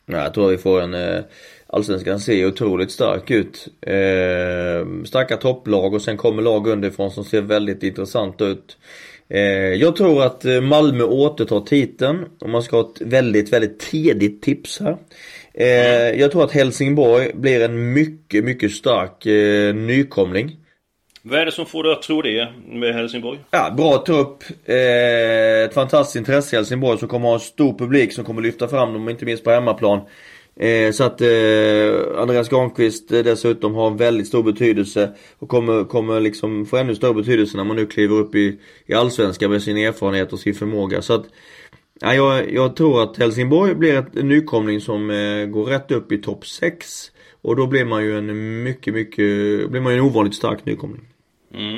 Jag 0.07 0.35
tror 0.35 0.51
vi 0.51 0.59
får 0.59 0.81
en 0.81 0.95
eh, 0.95 1.25
Allsvenskan 1.67 2.21
ser 2.21 2.47
otroligt 2.47 2.91
stark 2.91 3.31
ut. 3.31 3.69
Eh, 3.81 5.05
starka 5.05 5.37
topplag 5.37 5.95
och 5.95 6.03
sen 6.03 6.17
kommer 6.17 6.43
lag 6.43 6.67
underifrån 6.67 7.11
som 7.11 7.25
ser 7.25 7.41
väldigt 7.41 7.83
intressant 7.83 8.43
ut. 8.43 8.79
Eh, 9.29 9.41
jag 9.75 9.97
tror 9.97 10.23
att 10.23 10.45
eh, 10.45 10.61
Malmö 10.61 11.05
återtar 11.05 11.61
titeln. 11.61 12.25
Om 12.39 12.51
man 12.51 12.63
ska 12.63 12.77
ha 12.77 12.91
ett 12.91 13.01
väldigt, 13.01 13.53
väldigt 13.53 13.79
tidigt 13.81 14.43
tips 14.43 14.81
här. 14.81 14.97
Eh, 15.57 16.21
jag 16.21 16.33
tror 16.33 16.45
att 16.45 16.53
Helsingborg 16.53 17.31
blir 17.35 17.61
en 17.61 17.93
mycket, 17.93 18.45
mycket 18.45 18.73
stark 18.73 19.27
eh, 19.27 19.75
nykomling. 19.75 20.57
Vad 21.23 21.41
är 21.41 21.45
det 21.45 21.53
som 21.53 21.67
får 21.67 21.83
dig 21.83 21.93
att 21.93 22.03
tro 22.03 22.23
det 22.23 22.49
med 22.67 22.95
Helsingborg? 22.95 23.39
Ja, 23.51 23.75
bra 23.77 24.05
trupp. 24.07 24.45
Eh, 24.65 25.65
ett 25.65 25.75
fantastiskt 25.75 26.17
intresse 26.17 26.57
i 26.57 26.59
Helsingborg 26.59 26.99
som 26.99 27.09
kommer 27.09 27.29
ha 27.29 27.35
en 27.35 27.41
stor 27.41 27.79
publik 27.79 28.13
som 28.13 28.25
kommer 28.25 28.43
lyfta 28.43 28.69
fram 28.69 28.93
dem, 28.93 29.09
inte 29.09 29.25
minst 29.25 29.45
på 29.45 29.51
hemmaplan. 29.51 30.01
Eh, 30.61 30.93
så 30.93 31.05
att 31.05 31.21
eh, 31.21 32.21
Andreas 32.23 32.49
Granqvist 32.49 33.13
eh, 33.13 33.19
dessutom 33.19 33.75
har 33.75 33.87
en 33.87 33.97
väldigt 33.97 34.29
stor 34.29 34.43
betydelse 34.43 35.13
och 35.39 35.49
kommer, 35.49 35.85
kommer 35.85 36.21
liksom 36.21 36.67
få 36.67 36.77
ännu 36.77 36.95
större 36.95 37.15
betydelse 37.15 37.57
när 37.57 37.65
man 37.65 37.77
nu 37.77 37.87
kliver 37.87 38.17
upp 38.17 38.35
i, 38.35 38.59
i 38.87 38.95
Allsvenskan 38.95 39.51
med 39.51 39.63
sin 39.63 39.77
erfarenhet 39.77 40.33
och 40.33 40.39
sin 40.39 40.55
förmåga. 40.55 41.03
Så 41.03 41.15
att 41.15 41.27
Ja, 42.01 42.15
jag, 42.15 42.53
jag 42.53 42.77
tror 42.77 43.03
att 43.03 43.17
Helsingborg 43.17 43.75
blir 43.75 44.07
en 44.17 44.29
nykomling 44.29 44.81
som 44.81 45.11
eh, 45.11 45.47
går 45.47 45.65
rätt 45.65 45.91
upp 45.91 46.13
i 46.13 46.19
topp 46.19 46.47
6. 46.47 47.11
Och 47.43 47.57
då 47.57 47.67
blir 47.67 47.85
man 47.85 48.05
ju 48.05 48.19
en 48.19 48.63
mycket, 48.63 48.95
mycket, 48.95 49.17
blir 49.71 49.81
man 49.81 49.93
ju 49.93 49.99
en 49.99 50.05
ovanligt 50.05 50.35
stark 50.35 50.65
nykomling. 50.65 51.05
Mm. 51.55 51.77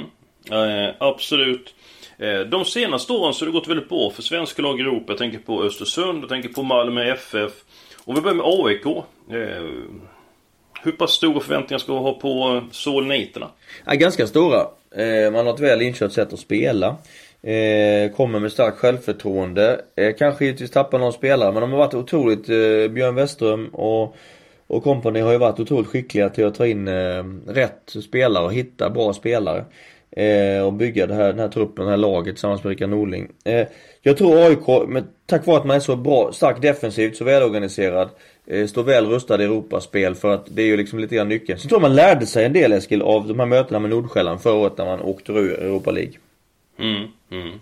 Eh, 0.50 0.94
absolut. 0.98 1.74
Eh, 2.18 2.40
de 2.40 2.64
senaste 2.64 3.12
åren 3.12 3.34
så 3.34 3.44
har 3.44 3.46
det 3.46 3.58
gått 3.58 3.68
väldigt 3.68 3.88
bra 3.88 4.10
för 4.10 4.22
svenska 4.22 4.62
lag 4.62 4.78
i 4.78 4.82
Europa. 4.82 5.04
Jag 5.08 5.18
tänker 5.18 5.38
på 5.38 5.62
Östersund, 5.62 6.22
jag 6.22 6.28
tänker 6.28 6.48
på 6.48 6.62
Malmö 6.62 7.12
FF. 7.12 7.52
Om 8.04 8.14
vi 8.14 8.20
börjar 8.20 8.36
med 8.36 8.46
AIK. 8.46 8.86
Eh, 9.30 9.68
hur 10.82 10.92
pass 10.92 11.10
stora 11.10 11.40
förväntningar 11.40 11.78
ska 11.78 11.92
vi 11.92 11.98
ha 11.98 12.12
på 12.12 12.62
Solniterna? 12.70 13.50
Ja, 13.84 13.94
ganska 13.94 14.26
stora. 14.26 14.60
Eh, 14.96 15.32
man 15.32 15.46
har 15.46 15.54
ett 15.54 15.60
väl 15.60 15.82
inkört 15.82 16.12
sätt 16.12 16.32
att 16.32 16.40
spela. 16.40 16.96
Eh, 17.42 18.10
kommer 18.12 18.40
med 18.40 18.52
starkt 18.52 18.78
självförtroende. 18.78 19.80
Eh, 19.96 20.14
kanske 20.18 20.44
givetvis 20.44 20.70
tappar 20.70 20.98
någon 20.98 21.12
spelare 21.12 21.52
men 21.52 21.60
de 21.60 21.70
har 21.70 21.78
varit 21.78 21.94
otroligt, 21.94 22.48
eh, 22.48 22.88
Björn 22.90 23.14
Westström 23.14 23.68
och, 23.68 24.16
och 24.66 24.82
company 24.82 25.20
har 25.20 25.32
ju 25.32 25.38
varit 25.38 25.60
otroligt 25.60 25.88
skickliga 25.88 26.28
till 26.28 26.46
att 26.46 26.54
ta 26.54 26.66
in 26.66 26.88
eh, 26.88 27.24
rätt 27.46 27.94
spelare 28.04 28.44
och 28.44 28.52
hitta 28.52 28.90
bra 28.90 29.12
spelare. 29.12 29.64
Eh, 30.10 30.62
och 30.62 30.72
bygga 30.72 31.06
det 31.06 31.14
här, 31.14 31.26
den 31.26 31.38
här 31.38 31.48
truppen, 31.48 31.84
det 31.84 31.90
här 31.90 31.96
laget 31.96 32.34
tillsammans 32.34 32.64
med 32.64 32.70
Rickard 32.70 32.88
Norling. 32.90 33.28
Eh, 33.44 33.66
jag 34.02 34.16
tror 34.16 34.36
AIK, 34.36 34.88
men 34.88 35.04
tack 35.26 35.46
vare 35.46 35.56
att 35.56 35.66
man 35.66 35.76
är 35.76 35.80
så 35.80 35.96
bra, 35.96 36.32
starkt 36.32 36.62
defensivt, 36.62 37.16
så 37.16 37.24
välorganiserad, 37.24 38.08
eh, 38.46 38.66
står 38.66 38.82
väl 38.82 39.06
rustad 39.06 39.42
i 39.42 39.44
Europaspel 39.44 40.14
för 40.14 40.34
att 40.34 40.46
det 40.50 40.62
är 40.62 40.66
ju 40.66 40.76
liksom 40.76 40.98
lite 40.98 41.14
grann 41.14 41.28
nyckeln. 41.28 41.58
Så 41.58 41.68
tror 41.68 41.80
man 41.80 41.94
lärde 41.94 42.26
sig 42.26 42.44
en 42.44 42.52
del 42.52 42.72
Eskil 42.72 43.02
av 43.02 43.28
de 43.28 43.38
här 43.38 43.46
mötena 43.46 43.78
med 43.78 43.90
Nordsjälland 43.90 44.40
förra 44.40 44.54
året 44.54 44.78
när 44.78 44.84
man 44.84 45.00
åkte 45.00 45.32
ur 45.32 45.60
Europa 45.60 45.90
League. 45.90 46.12
Mm, 46.78 47.08
mm. 47.30 47.60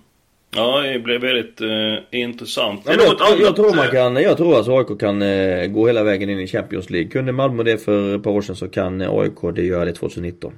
Ja, 0.56 0.80
det 0.80 0.98
blev 0.98 1.20
väldigt 1.20 1.60
eh, 1.60 2.20
intressant. 2.20 2.82
Ja, 2.84 2.92
jag, 2.92 3.16
jag, 3.18 3.40
jag, 3.40 3.56
tror 3.56 3.74
man 3.74 3.88
kan, 3.88 4.16
jag 4.16 4.36
tror 4.36 4.56
alltså 4.56 4.78
AIK 4.78 5.00
kan 5.00 5.22
eh, 5.22 5.66
gå 5.66 5.86
hela 5.86 6.02
vägen 6.02 6.30
in 6.30 6.40
i 6.40 6.46
Champions 6.46 6.90
League. 6.90 7.10
Kunde 7.10 7.32
Malmö 7.32 7.62
det 7.62 7.78
för 7.78 8.16
ett 8.16 8.22
par 8.22 8.30
år 8.30 8.42
sedan 8.42 8.56
så 8.56 8.68
kan 8.68 9.00
AIK 9.00 9.54
det 9.54 9.62
göra 9.62 9.84
det 9.84 9.92
2019. 9.92 10.52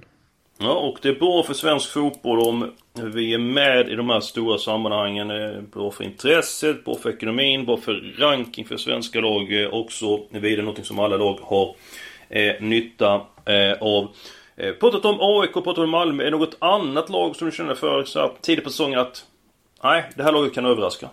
Ja, 0.60 0.72
och 0.72 0.98
det 1.02 1.08
är 1.08 1.14
bra 1.14 1.42
för 1.42 1.54
svensk 1.54 1.92
fotboll 1.92 2.38
om 2.38 2.70
vi 3.14 3.34
är 3.34 3.38
med 3.38 3.88
i 3.88 3.94
de 3.94 4.10
här 4.10 4.20
stora 4.20 4.58
sammanhangen. 4.58 5.28
Bra 5.72 5.90
för 5.90 6.04
intresset, 6.04 6.84
bra 6.84 6.94
för 6.94 7.10
ekonomin, 7.10 7.64
bra 7.64 7.76
för 7.76 8.14
ranking 8.18 8.64
för 8.64 8.76
svenska 8.76 9.20
lag 9.20 9.62
eh, 9.62 9.68
också. 9.74 10.20
Är 10.32 10.56
någonting 10.56 10.84
som 10.84 10.98
alla 10.98 11.16
lag 11.16 11.38
har 11.42 11.76
eh, 12.28 12.54
nytta 12.60 13.14
eh, 13.44 13.72
av. 13.80 14.08
Eh, 14.60 14.72
pratat 14.72 15.04
om 15.04 15.18
AIK, 15.20 15.52
pratat 15.52 15.78
om 15.78 15.90
Malmö. 15.90 16.22
Är 16.22 16.30
det 16.30 16.36
något 16.36 16.56
annat 16.58 17.08
lag 17.08 17.36
som 17.36 17.46
du 17.46 17.52
känner 17.52 17.74
för 17.74 18.04
så 18.04 18.20
här, 18.20 18.30
tidigt 18.40 18.64
på 18.64 18.70
säsongen 18.70 18.98
att 18.98 19.24
nej, 19.82 20.04
det 20.16 20.22
här 20.22 20.32
laget 20.32 20.54
kan 20.54 20.66
överraska? 20.66 21.08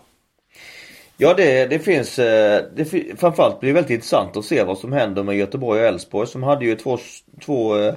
Ja 1.17 1.33
det, 1.33 1.65
det 1.65 1.79
finns, 1.79 2.19
eh, 2.19 2.63
det, 2.75 2.85
framförallt 3.19 3.59
blir 3.59 3.69
det 3.69 3.73
väldigt 3.73 3.91
intressant 3.91 4.37
att 4.37 4.45
se 4.45 4.63
vad 4.63 4.77
som 4.77 4.93
händer 4.93 5.23
med 5.23 5.37
Göteborg 5.37 5.81
och 5.81 5.87
Elfsborg 5.87 6.27
som 6.27 6.43
hade 6.43 6.65
ju 6.65 6.75
två, 6.75 6.97
två 7.45 7.77
eh, 7.77 7.93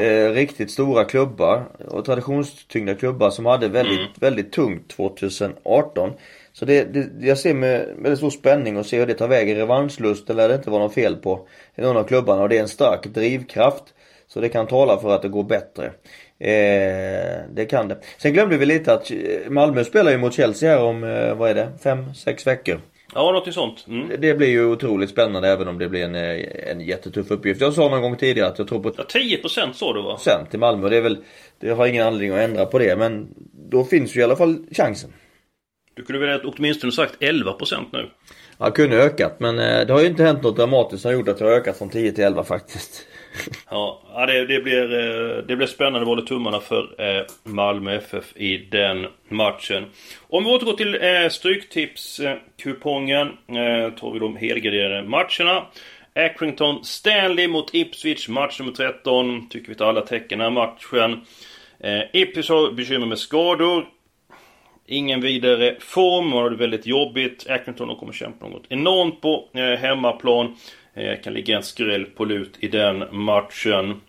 eh, 0.00 0.32
riktigt 0.32 0.70
stora 0.70 1.04
klubbar 1.04 1.64
och 1.88 2.04
traditionstyngda 2.04 2.94
klubbar 2.94 3.30
som 3.30 3.46
hade 3.46 3.68
väldigt, 3.68 3.98
mm. 3.98 4.10
väldigt 4.14 4.52
tungt 4.52 4.88
2018. 4.88 6.10
Så 6.52 6.64
det, 6.64 6.84
det, 6.84 7.26
jag 7.26 7.38
ser 7.38 7.54
med 7.54 7.88
väldigt 7.98 8.18
stor 8.18 8.30
spänning 8.30 8.76
och 8.76 8.86
ser 8.86 8.98
hur 8.98 9.06
det 9.06 9.14
tar 9.14 9.28
vägen. 9.28 9.56
Revanschlust 9.56 10.30
eller 10.30 10.48
det 10.48 10.54
inte 10.54 10.70
var 10.70 10.78
något 10.78 10.94
fel 10.94 11.16
på 11.16 11.46
någon 11.76 11.96
av 11.96 12.04
klubbarna 12.04 12.42
och 12.42 12.48
det 12.48 12.56
är 12.56 12.62
en 12.62 12.68
stark 12.68 13.06
drivkraft. 13.06 13.84
Så 14.28 14.40
det 14.40 14.48
kan 14.48 14.66
tala 14.66 14.98
för 14.98 15.14
att 15.14 15.22
det 15.22 15.28
går 15.28 15.44
bättre. 15.44 15.86
Eh, 16.38 17.42
det 17.54 17.66
kan 17.70 17.88
det. 17.88 17.98
Sen 18.18 18.32
glömde 18.32 18.56
vi 18.56 18.66
lite 18.66 18.92
att 18.92 19.10
Malmö 19.48 19.84
spelar 19.84 20.10
ju 20.10 20.18
mot 20.18 20.34
Chelsea 20.34 20.70
här 20.70 20.84
om, 20.84 21.04
eh, 21.04 21.34
vad 21.34 21.50
är 21.50 21.54
det, 21.54 21.68
fem, 21.82 22.14
sex 22.14 22.46
veckor. 22.46 22.80
Ja, 23.14 23.32
något 23.32 23.54
sånt. 23.54 23.86
Mm. 23.88 24.20
Det 24.20 24.34
blir 24.34 24.48
ju 24.48 24.64
otroligt 24.64 25.10
spännande 25.10 25.48
även 25.48 25.68
om 25.68 25.78
det 25.78 25.88
blir 25.88 26.04
en, 26.04 26.14
eh, 26.14 26.70
en 26.70 26.80
jättetuff 26.80 27.30
uppgift. 27.30 27.60
Jag 27.60 27.74
sa 27.74 27.88
någon 27.88 28.02
gång 28.02 28.16
tidigare 28.16 28.48
att 28.48 28.58
jag 28.58 28.68
tror 28.68 28.82
på... 28.82 28.92
Ja, 28.96 29.04
10% 29.08 29.72
sa 29.72 29.92
du 29.92 30.02
va? 30.02 30.10
Procent 30.10 30.50
till 30.50 30.58
Malmö. 30.58 30.88
Det 30.88 30.96
är 30.96 31.00
väl... 31.00 31.18
Det 31.60 31.70
har 31.70 31.86
ingen 31.86 32.06
anledning 32.06 32.38
att 32.38 32.44
ändra 32.44 32.66
på 32.66 32.78
det 32.78 32.96
men 32.96 33.28
då 33.70 33.84
finns 33.84 34.16
ju 34.16 34.20
i 34.20 34.24
alla 34.24 34.36
fall 34.36 34.58
chansen. 34.72 35.12
Du 35.94 36.04
kunde 36.04 36.26
väl 36.26 36.40
åtminstone 36.44 36.92
sagt 36.92 37.14
11% 37.20 37.84
nu? 37.92 38.10
Ja, 38.58 38.70
kunde 38.70 38.96
ökat 38.96 39.40
men 39.40 39.58
eh, 39.58 39.86
det 39.86 39.92
har 39.92 40.00
ju 40.00 40.06
inte 40.06 40.22
hänt 40.24 40.42
något 40.42 40.56
dramatiskt 40.56 41.02
som 41.02 41.12
gjort 41.12 41.28
att 41.28 41.38
det 41.38 41.44
har 41.44 41.52
ökat 41.52 41.78
från 41.78 41.90
10 41.90 42.12
till 42.12 42.24
11 42.24 42.44
faktiskt. 42.44 43.06
Ja, 43.70 44.26
det, 44.26 44.46
det, 44.46 44.60
blir, 44.60 44.92
eh, 44.92 45.36
det 45.36 45.56
blir 45.56 45.66
spännande. 45.66 46.00
Vi 46.00 46.06
håller 46.06 46.22
tummarna 46.22 46.60
för 46.60 46.94
eh, 46.98 47.22
Malmö 47.44 47.94
FF 47.94 48.36
i 48.36 48.56
den 48.56 49.06
matchen. 49.28 49.84
Om 50.28 50.44
vi 50.44 50.50
återgår 50.50 50.72
till 50.72 50.94
eh, 50.94 51.28
Stryktipskupongen. 51.28 53.28
Tar 54.00 54.12
vi 54.12 54.18
de 54.18 54.36
helgarderade 54.36 55.08
matcherna. 55.08 55.66
Accrington 56.14 56.84
Stanley 56.84 57.48
mot 57.48 57.74
Ipswich, 57.74 58.28
match 58.28 58.60
nummer 58.60 58.72
13. 58.72 59.48
Tycker 59.48 59.68
vi 59.68 59.74
tar 59.74 59.88
alla 59.88 60.00
tecken 60.00 60.38
den 60.38 60.54
här 60.54 60.60
matchen. 60.64 61.20
Ipswich 62.12 62.50
har 62.50 62.72
bekymmer 62.72 63.06
med 63.06 63.18
skador. 63.18 63.88
Ingen 64.86 65.20
vidare 65.20 65.76
form, 65.80 66.28
man 66.28 66.38
har 66.38 66.50
det 66.50 66.56
väldigt 66.56 66.86
jobbigt. 66.86 67.50
Accrington 67.50 67.96
kommer 67.96 68.12
kämpa 68.12 68.48
något 68.48 68.66
enormt 68.68 69.20
på 69.20 69.48
hemmaplan. 69.78 70.56
Eh, 70.98 71.20
kan 71.20 71.32
ligga 71.34 71.56
en 71.56 71.62
skräll 71.62 72.04
på 72.04 72.24
lut 72.24 72.56
i 72.60 72.68
den 72.68 73.04
matchen. 73.12 74.00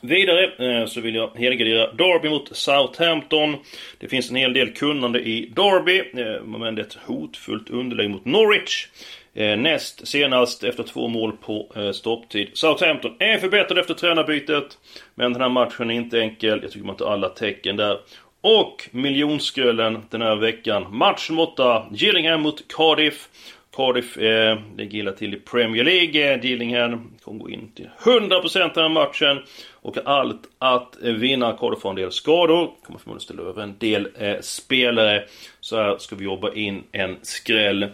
Vidare 0.00 0.44
eh, 0.44 0.86
så 0.86 1.00
vill 1.00 1.14
jag 1.14 1.30
helgardera 1.36 1.92
Derby 1.92 2.28
mot 2.28 2.56
Southampton. 2.56 3.56
Det 3.98 4.08
finns 4.08 4.30
en 4.30 4.36
hel 4.36 4.52
del 4.52 4.72
kunnande 4.72 5.20
i 5.20 5.52
Derby, 5.56 5.98
eh, 5.98 6.42
men 6.42 6.74
det 6.74 6.82
är 6.82 6.86
ett 6.86 6.98
hotfullt 7.06 7.70
underläge 7.70 8.08
mot 8.08 8.24
Norwich. 8.24 8.86
Eh, 9.34 9.56
näst 9.56 10.08
senast 10.08 10.64
efter 10.64 10.82
två 10.82 11.08
mål 11.08 11.32
på 11.40 11.72
stopptid. 11.94 12.48
Southampton 12.52 13.16
är 13.18 13.38
förbättrade 13.38 13.80
efter 13.80 13.94
tränarbytet. 13.94 14.78
Men 15.14 15.32
den 15.32 15.42
här 15.42 15.48
matchen 15.48 15.90
är 15.90 15.94
inte 15.94 16.20
enkel. 16.20 16.58
Jag 16.62 16.72
tycker 16.72 16.86
man 16.86 16.96
tar 16.96 17.12
alla 17.12 17.28
tecken 17.28 17.76
där. 17.76 17.98
Och 18.40 18.88
miljonskröllen 18.90 20.02
den 20.10 20.22
här 20.22 20.36
veckan. 20.36 20.86
Match 20.96 21.30
8, 21.30 21.86
Gillingham 21.92 22.42
mot 22.42 22.68
Cardiff. 22.68 23.28
Cardiff 23.76 24.16
eh, 24.16 24.58
ligger 24.76 24.98
illa 24.98 25.12
till 25.12 25.34
i 25.34 25.36
Premier 25.36 25.84
League. 25.84 26.32
Eh, 26.32 26.40
Dillingham 26.40 27.12
kommer 27.24 27.40
gå 27.40 27.50
in 27.50 27.72
till 27.74 27.88
100% 28.02 28.74
den 28.74 28.82
här 28.82 28.88
matchen. 28.88 29.42
Och 29.72 29.98
allt 30.04 30.42
att 30.58 30.96
vinna. 31.02 31.52
Cardiff 31.52 31.82
har 31.82 31.90
en 31.90 31.96
del 31.96 32.12
skador. 32.12 32.70
Kommer 32.82 32.98
förmodligen 32.98 33.20
ställa 33.20 33.42
över 33.42 33.62
en 33.62 33.78
del 33.78 34.08
eh, 34.18 34.40
spelare. 34.40 35.24
Så 35.60 35.76
här 35.76 35.98
ska 35.98 36.16
vi 36.16 36.24
jobba 36.24 36.52
in 36.52 36.82
en 36.92 37.16
skräll. 37.22 37.86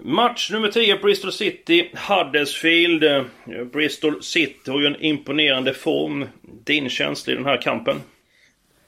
Match 0.00 0.50
nummer 0.50 0.68
10, 0.68 0.96
Bristol 0.96 1.32
City, 1.32 1.90
Huddersfield. 2.08 3.04
Eh, 3.04 3.22
Bristol 3.72 4.22
City 4.22 4.70
har 4.70 4.80
ju 4.80 4.86
en 4.86 5.02
imponerande 5.02 5.74
form. 5.74 6.26
Din 6.64 6.88
känsla 6.88 7.32
i 7.32 7.36
den 7.36 7.44
här 7.44 7.62
kampen? 7.62 7.96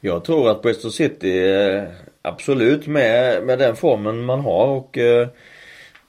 Jag 0.01 0.25
tror 0.25 0.51
att 0.51 0.63
Bristol 0.63 0.91
City 0.91 1.39
är 1.39 1.95
absolut 2.23 2.87
med, 2.87 3.43
med 3.43 3.59
den 3.59 3.77
formen 3.77 4.25
man 4.25 4.41
har 4.41 4.67
och 4.67 4.99
eh, 4.99 5.29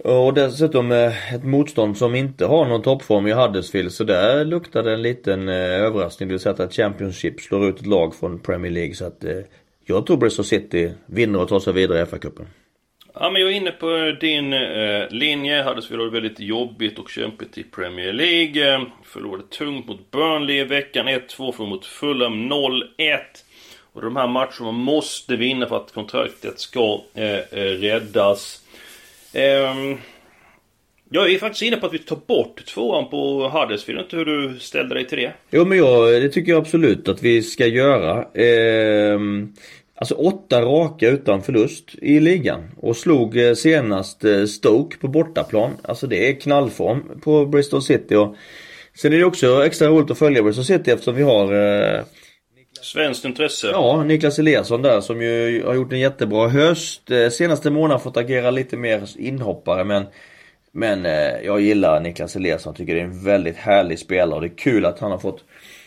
och 0.04 0.34
dessutom 0.34 0.92
eh, 0.92 1.34
ett 1.34 1.44
motstånd 1.44 1.98
som 1.98 2.16
inte 2.16 2.46
har 2.46 2.66
någon 2.66 2.82
toppform 2.82 3.28
i 3.28 3.32
Huddersfield 3.32 3.92
så 3.92 4.04
där 4.04 4.46
luktar 4.46 4.84
det 4.84 4.94
en 4.94 5.02
liten 5.02 5.50
eh, 5.50 5.56
överraskning. 5.56 6.30
Det 6.30 6.34
vill 6.34 6.40
säga 6.40 6.56
att 6.64 6.74
Championship 6.74 7.42
slår 7.42 7.70
ut 7.70 7.80
ett 7.80 7.86
lag 7.86 8.16
från 8.16 8.40
Premier 8.40 8.72
League 8.72 8.96
så 8.96 9.06
att 9.06 9.24
eh, 9.24 9.38
jag 9.86 10.06
tror 10.06 10.18
Bristol 10.18 10.46
City 10.46 10.92
vinner 11.06 11.40
och 11.40 11.48
tar 11.48 11.60
sig 11.60 11.74
vidare 11.74 12.02
i 12.02 12.06
FA-cupen. 12.06 12.46
Ja 13.14 13.30
men 13.30 13.42
jag 13.42 13.52
är 13.52 13.56
inne 13.56 13.72
på 13.72 14.18
din 14.22 14.54
eh, 14.54 15.10
linje. 15.10 15.64
Huddersfield 15.64 16.02
har 16.02 16.10
det 16.10 16.22
väldigt 16.22 16.40
jobbigt 16.40 17.00
och 17.00 17.10
kämpigt 17.10 17.58
i 17.58 17.64
Premier 17.64 18.14
League. 18.14 18.86
Förlorade 19.04 19.44
tungt 19.44 19.88
mot 19.88 20.12
Burnley 20.12 20.60
i 20.60 20.64
veckan. 20.64 21.08
1-2 21.08 21.52
från 21.52 21.70
mot 21.70 21.86
Fulham 21.86 22.52
0-1. 22.52 22.84
Och 23.94 24.02
de 24.02 24.16
här 24.16 24.28
matcherna 24.28 24.72
måste 24.72 25.36
vinna 25.36 25.66
för 25.66 25.78
att 25.78 25.94
kontraktet 25.94 26.60
ska 26.60 27.02
eh, 27.14 27.56
räddas. 27.56 28.64
Um, 29.36 29.98
jag 31.10 31.34
är 31.34 31.38
faktiskt 31.38 31.62
inne 31.62 31.78
på 31.78 31.86
att 31.86 31.94
vi 31.94 32.00
tar 32.00 32.20
bort 32.28 32.66
tvåan 32.66 33.10
på 33.10 33.50
Huddersfield. 33.50 34.00
Inte 34.00 34.16
hur 34.16 34.26
du 34.26 34.60
ställde 34.60 34.96
dig 34.96 35.08
till 35.08 35.18
det? 35.18 35.34
Jo 35.52 35.66
men 35.66 35.78
jag, 35.78 36.22
det 36.22 36.30
tycker 36.30 36.52
jag 36.52 36.62
absolut 36.62 37.08
att 37.08 37.24
vi 37.24 37.42
ska 37.42 37.68
göra. 37.68 38.26
Ehm, 38.34 39.54
alltså 39.96 40.16
åtta 40.16 40.62
raka 40.62 41.10
utan 41.10 41.42
förlust 41.42 41.96
i 42.02 42.20
ligan. 42.20 42.64
Och 42.78 42.98
slog 42.98 43.38
eh, 43.38 43.54
senast 43.54 44.24
eh, 44.24 44.46
Stoke 44.46 44.98
på 44.98 45.08
bortaplan. 45.08 45.72
Alltså 45.82 46.08
det 46.08 46.30
är 46.30 46.40
knallform 46.40 47.22
på 47.24 47.46
Bristol 47.46 47.82
City. 47.82 48.16
Och 48.16 48.36
sen 48.96 49.14
är 49.14 49.18
det 49.18 49.26
också 49.26 49.66
extra 49.66 49.88
roligt 49.88 50.12
att 50.12 50.18
följa 50.18 50.44
Bristol 50.44 50.66
City 50.66 50.92
eftersom 50.92 51.16
vi 51.16 51.24
har 51.24 51.54
eh, 51.54 52.02
Svenskt 52.84 53.26
intresse. 53.26 53.68
Ja, 53.68 54.04
Niklas 54.04 54.40
Eliasson 54.40 54.82
där 54.82 55.02
som 55.02 55.22
ju 55.22 55.64
har 55.66 55.74
gjort 55.74 55.94
en 55.94 56.00
jättebra 56.00 56.48
höst. 56.48 57.12
Eh, 57.12 57.30
senaste 57.30 57.72
månaden 57.72 58.00
fått 58.00 58.18
agera 58.18 58.52
lite 58.52 58.78
mer 58.78 59.10
inhoppare 59.18 59.84
men 59.84 60.06
Men 60.72 61.06
eh, 61.06 61.46
jag 61.46 61.62
gillar 61.62 62.00
Niklas 62.00 62.36
Eliasson. 62.36 62.76
Tycker 62.76 62.96
det 62.96 63.00
är 63.00 63.06
en 63.06 63.24
väldigt 63.24 63.58
härlig 63.58 64.00
spelare 64.00 64.36
och 64.36 64.42
det 64.42 64.48
är 64.48 64.58
kul 64.58 64.86
att 64.86 65.00
han 65.00 65.12
har 65.12 65.18
fått 65.18 65.44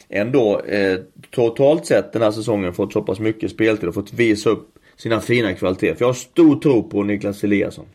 Ändå 0.09 0.61
eh, 0.61 0.99
totalt 1.31 1.87
sett 1.87 2.13
den 2.13 2.23
här 2.23 2.31
säsongen 2.31 2.75
fått 2.75 2.93
så 2.93 3.03
pass 3.03 3.21
mycket 3.21 3.51
speltid 3.51 3.89
och 3.89 3.95
fått 3.95 4.13
visa 4.13 4.51
upp 4.51 4.69
sina 4.97 5.21
fina 5.21 5.55
kvaliteter. 5.55 5.95
För 5.95 6.03
jag 6.03 6.09
har 6.09 6.15
stor 6.15 6.61
tro 6.61 6.91
på 6.91 7.03
Niklas 7.03 7.45
Eliasson. 7.45 7.87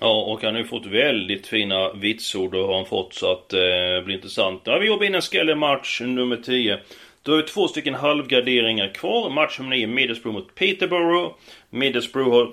Ja, 0.00 0.32
och 0.32 0.42
han 0.42 0.54
har 0.54 0.60
ju 0.60 0.66
fått 0.66 0.86
väldigt 0.86 1.46
fina 1.46 1.92
vitsord 1.92 2.54
och 2.54 2.66
har 2.66 2.76
han 2.76 2.86
fått 2.86 3.14
så 3.14 3.32
att 3.32 3.52
eh, 3.52 3.58
det 3.58 4.02
blir 4.04 4.14
intressant. 4.14 4.62
Ja, 4.64 4.78
vi 4.78 4.86
jobbar 4.86 5.04
in 5.04 5.14
en 5.14 5.22
skräll 5.22 5.56
match 5.56 6.00
nummer 6.00 6.36
10. 6.36 6.78
Då 7.24 7.32
har 7.32 7.36
vi 7.36 7.42
två 7.42 7.68
stycken 7.68 7.94
halvgarderingar 7.94 8.88
kvar. 8.88 9.30
Match 9.30 9.58
nummer 9.58 9.76
9, 9.76 9.86
Middlesbrough 9.86 10.38
mot 10.38 10.54
Peterborough. 10.54 11.34
Middlesbrough 11.70 12.30
har 12.30 12.52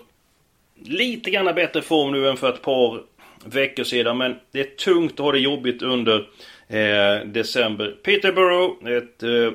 lite 0.83 1.31
grann 1.31 1.55
bättre 1.55 1.81
form 1.81 2.11
nu 2.11 2.29
än 2.29 2.37
för 2.37 2.49
ett 2.49 2.61
par 2.61 3.01
veckor 3.45 3.83
sedan. 3.83 4.17
Men 4.17 4.35
det 4.51 4.59
är 4.59 4.75
tungt 4.75 5.13
att 5.13 5.19
ha 5.19 5.31
det 5.31 5.39
jobbigt 5.39 5.81
under 5.81 6.27
eh, 6.67 7.25
december. 7.25 7.95
Peterborough, 8.03 8.87
ett 8.97 9.23
eh, 9.23 9.53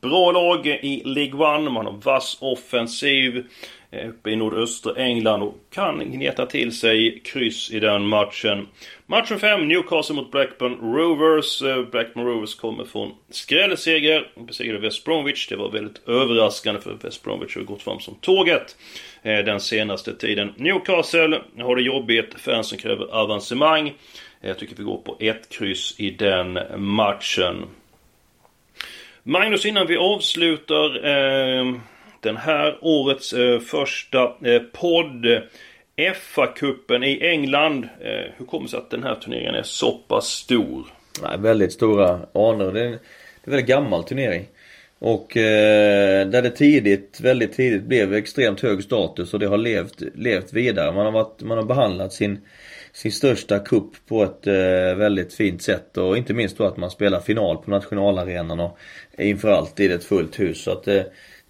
bra 0.00 0.32
lag 0.32 0.66
i 0.66 1.02
League 1.04 1.54
One. 1.54 1.70
Man 1.70 1.86
har 1.86 1.92
vass 1.92 2.38
offensiv. 2.40 3.46
Eh, 3.90 4.08
uppe 4.08 4.30
i 4.30 4.36
nordöstra 4.36 4.94
England 4.96 5.42
och 5.42 5.54
kan 5.70 6.12
gneta 6.12 6.46
till 6.46 6.78
sig 6.78 7.20
kryss 7.24 7.70
i 7.70 7.80
den 7.80 8.06
matchen. 8.06 8.68
Matchen 9.06 9.38
5, 9.38 9.68
Newcastle 9.68 10.16
mot 10.16 10.30
Blackburn 10.30 10.94
Rovers. 10.94 11.62
Eh, 11.62 11.82
Blackburn 11.82 12.26
Rovers 12.26 12.54
kommer 12.54 12.84
från 12.84 13.14
skrällseger. 13.30 14.30
Besegrade 14.34 14.78
West 14.78 15.04
Bromwich. 15.04 15.48
Det 15.48 15.56
var 15.56 15.70
väldigt 15.70 16.08
överraskande 16.08 16.80
för 16.80 16.98
West 17.02 17.22
Bromwich 17.22 17.56
har 17.56 17.62
gått 17.62 17.82
fram 17.82 18.00
som 18.00 18.14
tåget 18.14 18.76
eh, 19.22 19.38
den 19.38 19.60
senaste 19.60 20.14
tiden. 20.14 20.52
Newcastle 20.56 21.40
har 21.58 21.76
det 21.76 21.82
jobbigt. 21.82 22.40
Fansen 22.40 22.78
kräver 22.78 23.14
avancemang. 23.14 23.94
Jag 24.40 24.58
tycker 24.58 24.76
vi 24.76 24.82
går 24.82 24.98
på 24.98 25.16
ett 25.20 25.48
kryss 25.48 25.94
i 25.98 26.10
den 26.10 26.58
matchen. 26.76 27.64
Magnus, 29.22 29.66
innan 29.66 29.86
vi 29.86 29.96
avslutar 29.96 31.06
eh, 31.06 31.74
den 32.20 32.36
här 32.36 32.78
årets 32.80 33.32
eh, 33.32 33.60
första 33.60 34.22
eh, 34.22 34.62
podd. 34.72 35.26
FA-cupen 36.14 37.04
i 37.04 37.26
England. 37.26 37.84
Eh, 38.00 38.32
hur 38.36 38.46
kommer 38.46 38.64
det 38.64 38.70
sig 38.70 38.78
att 38.78 38.90
den 38.90 39.02
här 39.02 39.14
turneringen 39.14 39.54
är 39.54 39.62
så 39.62 39.92
pass 39.92 40.26
stor? 40.26 40.86
Nej, 41.22 41.38
väldigt 41.38 41.72
stora 41.72 42.20
anor. 42.32 42.72
Det 42.72 42.80
är, 42.80 42.84
en, 42.84 42.90
det 42.92 42.98
är 43.44 43.44
en 43.44 43.50
väldigt 43.50 43.66
gammal 43.66 44.04
turnering. 44.04 44.46
Och 44.98 45.36
eh, 45.36 46.28
där 46.28 46.42
det 46.42 46.50
tidigt, 46.50 47.20
väldigt 47.20 47.52
tidigt 47.52 47.82
blev 47.82 48.14
extremt 48.14 48.60
hög 48.60 48.82
status 48.82 49.34
och 49.34 49.40
det 49.40 49.46
har 49.46 49.58
levt, 49.58 50.02
levt 50.14 50.52
vidare. 50.52 50.92
Man 50.92 51.04
har, 51.04 51.12
varit, 51.12 51.42
man 51.42 51.58
har 51.58 51.64
behandlat 51.64 52.12
sin, 52.12 52.38
sin 52.92 53.12
största 53.12 53.58
kupp 53.58 54.06
på 54.08 54.22
ett 54.22 54.46
eh, 54.46 54.98
väldigt 54.98 55.34
fint 55.34 55.62
sätt 55.62 55.96
och 55.96 56.16
inte 56.16 56.34
minst 56.34 56.58
då 56.58 56.64
att 56.64 56.76
man 56.76 56.90
spelar 56.90 57.20
final 57.20 57.56
på 57.56 57.70
nationalarenan 57.70 58.60
och 58.60 58.78
inför 59.18 59.50
alltid 59.50 59.92
ett 59.92 60.04
fullt 60.04 60.40
hus. 60.40 60.62
Så 60.62 60.70
att 60.70 60.88
eh, 60.88 61.02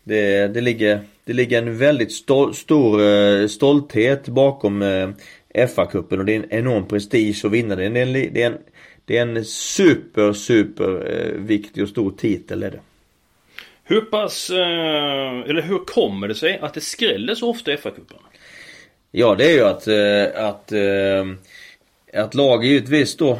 det, 0.08 0.48
det, 0.48 0.60
ligger, 0.60 1.00
det 1.24 1.32
ligger 1.32 1.62
en 1.62 1.78
väldigt 1.78 2.12
stol, 2.12 2.54
stor 2.54 3.02
eh, 3.02 3.46
stolthet 3.46 4.28
bakom 4.28 4.82
eh, 4.82 5.08
FA-cupen 5.66 6.18
och 6.18 6.24
det 6.24 6.32
är 6.32 6.36
en 6.36 6.52
enorm 6.52 6.86
prestige 6.86 7.44
att 7.44 7.52
vinna 7.52 7.76
den. 7.76 7.94
Det 7.94 8.00
är 8.00 8.06
en, 8.06 8.12
det 8.12 8.42
är 8.42 8.46
en, 8.46 8.58
det 9.04 9.18
är 9.18 9.22
en 9.22 9.44
super, 9.44 10.32
super 10.32 11.12
eh, 11.12 11.40
viktig 11.40 11.82
och 11.82 11.88
stor 11.88 12.10
titel 12.10 12.62
är 12.62 12.70
det. 12.70 12.80
Hur 13.84 14.00
pass, 14.00 14.50
eller 14.50 15.62
hur 15.62 15.78
kommer 15.78 16.28
det 16.28 16.34
sig 16.34 16.58
att 16.62 16.74
det 16.74 16.80
skräller 16.80 17.34
så 17.34 17.50
ofta 17.50 17.72
i 17.72 17.76
FA-cupen? 17.76 18.16
Ja 19.10 19.34
det 19.34 19.44
är 19.44 19.54
ju 19.54 19.64
att, 19.64 19.88
att, 20.34 20.72
att 22.14 22.34
lag 22.34 22.64
givetvis 22.64 23.16
då, 23.16 23.38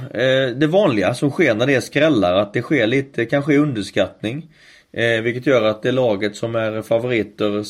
det 0.56 0.66
vanliga 0.66 1.14
som 1.14 1.30
sker 1.30 1.54
när 1.54 1.66
det 1.66 1.74
är 1.74 1.80
skrällar, 1.80 2.34
att 2.34 2.52
det 2.52 2.62
sker 2.62 2.86
lite 2.86 3.24
kanske 3.24 3.56
underskattning. 3.56 4.46
Eh, 4.92 5.22
vilket 5.22 5.46
gör 5.46 5.62
att 5.62 5.82
det 5.82 5.92
laget 5.92 6.36
som 6.36 6.54
är 6.54 6.82
favoriter 6.82 7.62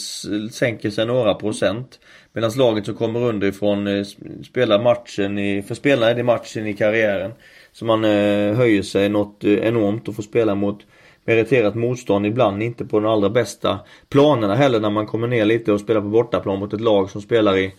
sänker 0.51 0.91
sig 0.91 1.07
några 1.07 1.35
procent. 1.35 2.01
Medan 2.33 2.51
laget 2.57 2.87
som 2.87 2.95
kommer 2.95 3.21
underifrån 3.21 3.87
eh, 3.87 4.05
spelar 4.45 4.83
matchen 4.83 5.39
i, 5.39 5.63
för 5.63 5.75
spelarna 5.75 6.11
är 6.11 6.15
det 6.15 6.23
matchen 6.23 6.67
i 6.67 6.75
karriären. 6.75 7.33
Så 7.73 7.85
man 7.85 8.05
eh, 8.05 8.55
höjer 8.55 8.83
sig 8.83 9.09
något 9.09 9.45
enormt 9.45 10.09
och 10.09 10.17
får 10.17 10.23
spela 10.23 10.55
mot 10.55 10.87
meriterat 11.25 11.75
motstånd. 11.75 12.27
Ibland 12.27 12.63
inte 12.63 12.85
på 12.85 13.01
de 13.01 13.13
allra 13.13 13.31
bästa 13.31 13.81
planerna 14.09 14.55
heller 14.55 14.81
när 14.81 14.91
man 14.91 15.07
kommer 15.07 15.29
ner 15.29 15.45
lite 15.45 15.73
och 15.73 15.81
spelar 15.81 16.01
på 16.01 16.09
bortaplan 16.09 16.59
mot 16.59 16.73
ett 16.73 16.81
lag 16.81 17.11
som 17.11 17.23
spelar 17.23 17.57
i, 17.57 17.73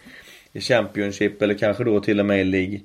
i 0.54 0.62
Championship 0.62 1.42
eller 1.42 1.58
kanske 1.58 1.84
då 1.84 2.00
till 2.00 2.20
och 2.20 2.26
med 2.26 2.42
i 2.42 2.44
League, 2.44 2.80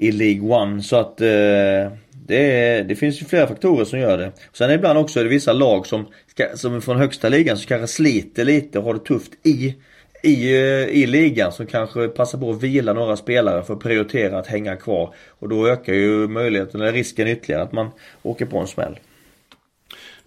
i 0.00 0.12
League 0.12 0.56
One. 0.56 0.82
Så 0.82 0.96
att 0.96 1.20
eh, 1.20 1.92
det, 2.26 2.82
det 2.88 2.96
finns 2.98 3.22
ju 3.22 3.26
flera 3.26 3.46
faktorer 3.46 3.84
som 3.84 3.98
gör 3.98 4.18
det. 4.18 4.32
Sen 4.52 4.70
ibland 4.70 4.98
också 4.98 5.20
är 5.20 5.24
det 5.24 5.30
vissa 5.30 5.52
lag 5.52 5.86
som, 5.86 6.06
som 6.54 6.82
från 6.82 6.96
högsta 6.96 7.28
ligan 7.28 7.56
som 7.56 7.66
kanske 7.66 7.86
sliter 7.86 8.44
lite 8.44 8.78
och 8.78 8.84
har 8.84 8.94
det 8.94 9.00
tufft 9.00 9.32
i 9.42 9.74
i, 10.22 10.52
eh, 10.52 10.88
i 10.88 11.06
ligan 11.06 11.52
som 11.52 11.66
kanske 11.66 12.08
passar 12.08 12.38
på 12.38 12.50
att 12.50 12.62
vila 12.62 12.92
några 12.92 13.16
spelare 13.16 13.62
för 13.62 13.74
att 13.74 13.80
prioritera 13.80 14.38
att 14.38 14.46
hänga 14.46 14.76
kvar. 14.76 15.14
Och 15.28 15.48
då 15.48 15.68
ökar 15.68 15.92
ju 15.92 16.28
möjligheten, 16.28 16.80
eller 16.80 16.92
risken 16.92 17.28
ytterligare 17.28 17.62
att 17.62 17.72
man 17.72 17.90
åker 18.22 18.46
på 18.46 18.58
en 18.58 18.66
smäll. 18.66 18.98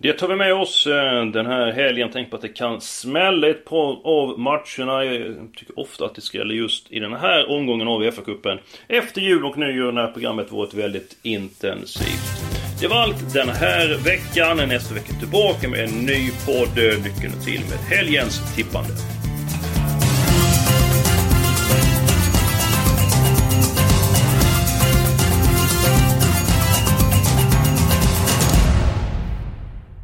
Det 0.04 0.14
tar 0.14 0.28
vi 0.28 0.36
med 0.36 0.54
oss 0.54 0.88
eh, 0.88 1.26
den 1.26 1.46
här 1.46 1.72
helgen. 1.72 2.10
Tänk 2.14 2.30
på 2.30 2.36
att 2.36 2.42
det 2.42 2.50
kan 2.50 2.82
smälla 2.82 3.50
ett 3.50 3.66
par 3.66 4.08
av 4.08 4.40
matcherna. 4.40 5.04
Jag 5.06 5.36
tycker 5.56 5.80
ofta 5.80 6.06
att 6.06 6.16
det 6.16 6.22
skräller 6.22 6.56
just 6.56 6.92
i 6.92 7.00
den 7.00 7.14
här 7.14 7.52
omgången 7.52 7.88
av 7.88 8.04
FA-cupen. 8.04 8.60
Efter 8.88 9.22
jul 9.22 9.46
och 9.46 9.58
nyår 9.58 9.92
när 9.92 10.08
programmet 10.08 10.52
varit 10.52 10.74
väldigt 10.74 11.18
intensivt. 11.22 12.44
Det 12.82 12.88
var 12.88 12.98
allt 12.98 13.34
den 13.34 13.50
här 13.50 13.98
veckan. 14.06 14.70
Nästa 14.70 14.94
vecka 14.94 15.14
tillbaka 15.20 15.70
med 15.70 15.80
en 15.80 16.06
ny 16.06 16.30
podd. 16.46 16.78
Lycka 16.78 17.40
till 17.46 17.62
med 17.70 17.98
helgens 17.98 18.56
tippande. 18.56 19.23